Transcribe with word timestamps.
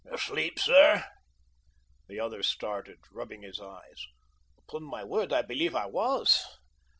"Asleep, 0.11 0.57
sir?" 0.57 1.05
The 2.07 2.19
other 2.19 2.41
started, 2.41 2.97
rubbing 3.11 3.43
his 3.43 3.59
eyes. 3.59 4.03
"Upon 4.67 4.81
my 4.83 5.03
word, 5.03 5.31
I 5.31 5.43
believe 5.43 5.75
I 5.75 5.85
was." 5.85 6.43